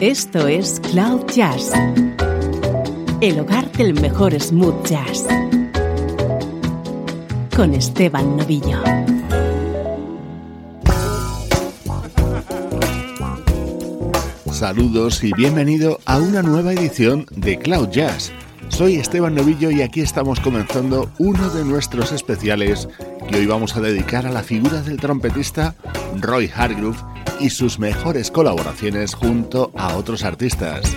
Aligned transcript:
Esto 0.00 0.46
es 0.46 0.78
Cloud 0.90 1.24
Jazz, 1.34 1.72
el 3.22 3.40
hogar 3.40 3.72
del 3.72 3.94
mejor 3.94 4.38
smooth 4.38 4.86
jazz, 4.86 5.26
con 7.56 7.72
Esteban 7.72 8.36
Novillo. 8.36 8.78
Saludos 14.52 15.24
y 15.24 15.32
bienvenido 15.32 15.98
a 16.04 16.18
una 16.18 16.42
nueva 16.42 16.74
edición 16.74 17.24
de 17.30 17.58
Cloud 17.58 17.88
Jazz. 17.88 18.32
Soy 18.68 18.96
Esteban 18.96 19.34
Novillo 19.34 19.70
y 19.70 19.80
aquí 19.80 20.02
estamos 20.02 20.40
comenzando 20.40 21.10
uno 21.18 21.48
de 21.48 21.64
nuestros 21.64 22.12
especiales 22.12 22.86
que 23.30 23.36
hoy 23.38 23.46
vamos 23.46 23.74
a 23.76 23.80
dedicar 23.80 24.26
a 24.26 24.30
la 24.30 24.42
figura 24.42 24.82
del 24.82 24.98
trompetista 24.98 25.74
Roy 26.20 26.50
Hargrove 26.54 27.15
y 27.40 27.50
sus 27.50 27.78
mejores 27.78 28.30
colaboraciones 28.30 29.14
junto 29.14 29.70
a 29.76 29.96
otros 29.96 30.24
artistas. 30.24 30.96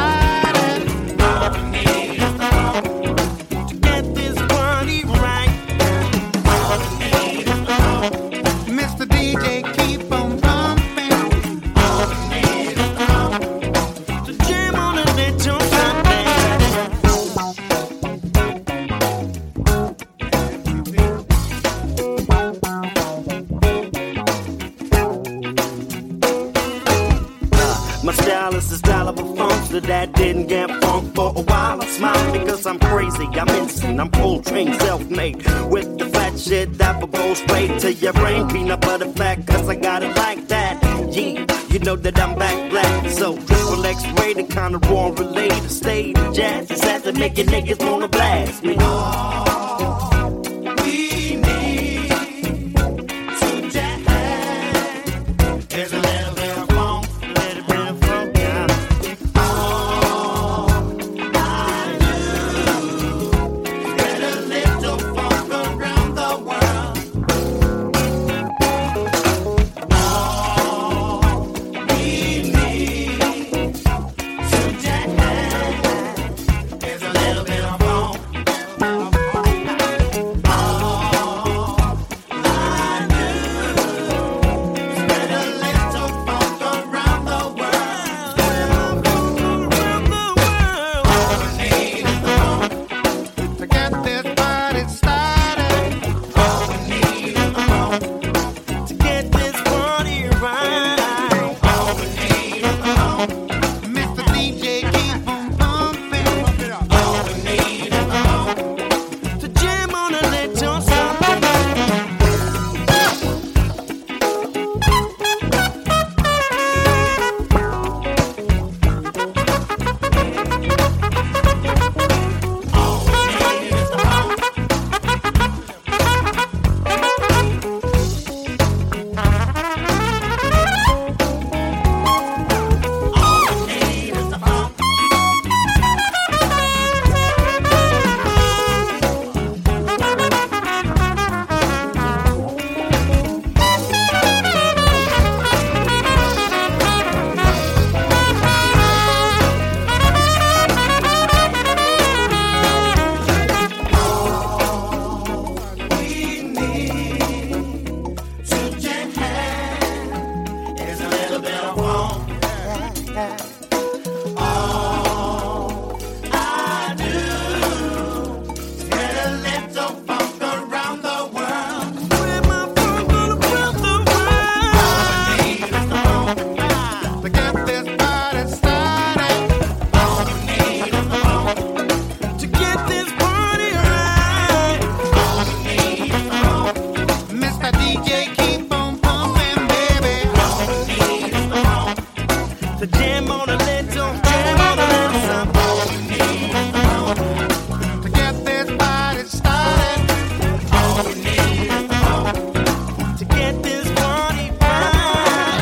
smile 31.91 32.31
because 32.31 32.65
I'm 32.65 32.79
crazy. 32.79 33.25
I'm 33.25 33.49
insane. 33.49 33.99
I'm 33.99 34.09
full 34.11 34.41
trained, 34.41 34.75
self 34.81 35.09
made. 35.09 35.37
With 35.69 35.97
the 35.97 36.05
fat 36.05 36.39
shit 36.39 36.77
that 36.77 36.99
will 36.99 37.07
go 37.07 37.33
straight 37.33 37.79
to 37.81 37.93
your 37.93 38.13
brain. 38.13 38.47
Peanut 38.49 38.81
butter 38.81 39.11
fat, 39.11 39.45
cause 39.45 39.67
I 39.67 39.75
got 39.75 40.03
it 40.03 40.15
like 40.15 40.47
that. 40.47 40.81
Yeah, 41.11 41.45
you 41.69 41.79
know 41.79 41.95
that 41.95 42.19
I'm 42.19 42.37
back 42.37 42.69
black. 42.71 43.09
So 43.09 43.35
triple 43.35 43.85
X 43.85 44.05
rated, 44.19 44.49
kinda 44.49 44.79
raw 44.89 45.07
related. 45.09 45.69
Stage 45.69 46.15
jazz, 46.33 46.71
is 46.71 46.81
that 46.81 47.03
to 47.03 47.13
make 47.13 47.37
your 47.37 47.47
niggas 47.47 47.79
wanna 47.85 48.07
blast 48.07 48.63
me. 48.63 49.50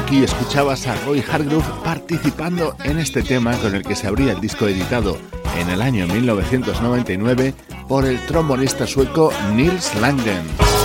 Aquí 0.10 0.24
escuchabas 0.24 0.88
a 0.88 0.96
Roy 1.06 1.24
Hargrove 1.32 1.64
participando 1.84 2.76
en 2.84 2.98
este 2.98 3.22
tema 3.22 3.56
con 3.58 3.76
el 3.76 3.84
que 3.84 3.96
se 3.96 4.08
abría 4.08 4.32
el 4.32 4.42
disco 4.42 4.68
editado 4.68 5.18
en 5.56 5.70
el 5.70 5.84
año 5.84 6.08
1999 6.08 7.54
por 7.88 8.06
el 8.06 8.20
trombonista 8.26 8.88
sueco 8.88 9.32
Nils 9.56 9.94
Langen. 10.02 10.79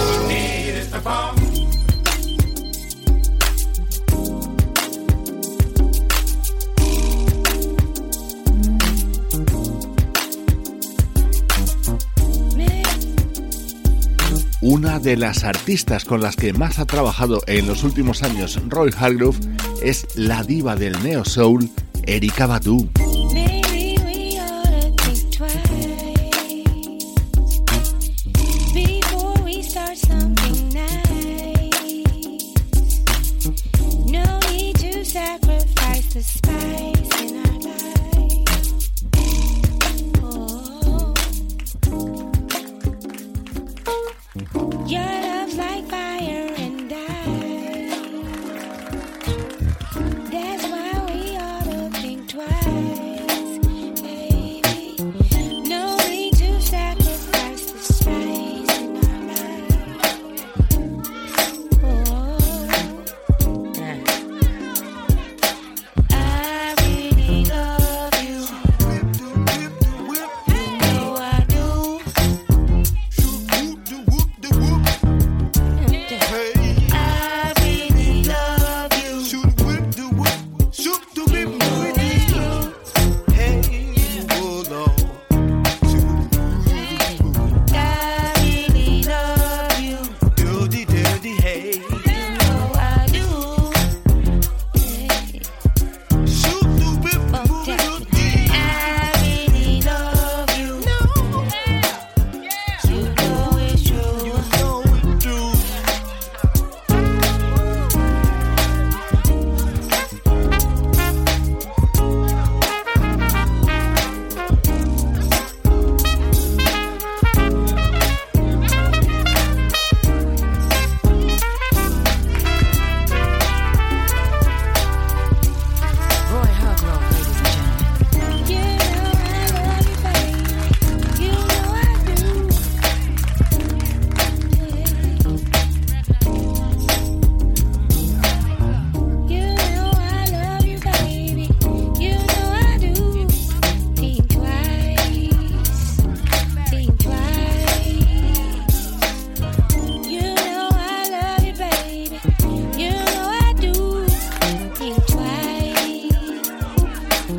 Una 14.66 14.99
de 14.99 15.19
las 15.19 15.44
artistas 15.44 16.06
con 16.06 16.22
las 16.22 16.37
que 16.37 16.55
más 16.55 16.78
ha 16.78 16.87
trabajado 16.87 17.43
en 17.46 17.66
los 17.66 17.84
últimos 17.84 18.22
años 18.22 18.58
Roy 18.66 18.90
Hargrove 18.99 19.37
es 19.82 20.06
la 20.16 20.43
diva 20.43 20.75
del 20.75 21.02
neo 21.02 21.22
soul 21.26 21.69
Erika 22.06 22.46
Badu. 22.46 22.88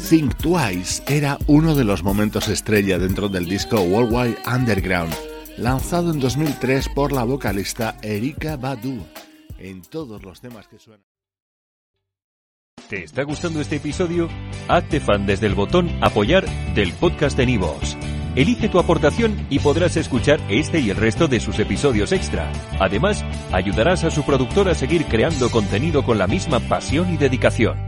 Twice 0.08 1.02
era 1.08 1.40
uno 1.48 1.74
de 1.74 1.84
los 1.84 2.04
momentos 2.04 2.48
estrella 2.48 3.00
dentro 3.00 3.28
del 3.28 3.46
disco 3.46 3.82
Worldwide 3.82 4.38
Underground, 4.46 5.12
lanzado 5.58 6.12
en 6.14 6.20
2003 6.20 6.90
por 6.90 7.12
la 7.12 7.24
vocalista 7.24 7.98
Erika 8.04 8.56
Badu. 8.56 9.04
En 9.58 9.82
todos 9.82 10.22
los 10.22 10.40
temas 10.42 10.68
que 10.68 10.78
suenan. 10.78 11.04
¿Te 12.88 13.04
está 13.04 13.24
gustando 13.24 13.60
este 13.60 13.78
episodio? 13.78 14.30
Hazte 14.68 15.00
fan 15.00 15.26
desde 15.26 15.48
el 15.48 15.56
botón 15.56 15.90
Apoyar 16.02 16.46
del 16.76 16.94
podcast 16.94 17.36
de 17.36 17.48
Nivos. 17.48 17.98
Elige 18.36 18.70
tu 18.70 18.78
aportación 18.78 19.48
y 19.50 19.58
podrás 19.58 19.98
escuchar 19.98 20.40
este 20.50 20.82
y 20.82 20.92
el 20.92 20.98
resto 20.98 21.28
de 21.28 21.40
sus 21.40 21.58
episodios 21.58 22.12
extra. 22.12 22.52
Además, 22.80 23.26
ayudarás 23.52 24.04
a 24.04 24.12
su 24.12 24.24
productor 24.24 24.70
a 24.70 24.76
seguir 24.76 25.06
creando 25.06 25.50
contenido 25.50 26.04
con 26.04 26.20
la 26.20 26.28
misma 26.28 26.60
pasión 26.60 27.12
y 27.12 27.18
dedicación. 27.18 27.85